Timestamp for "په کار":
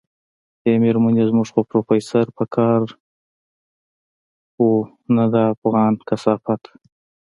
2.37-2.81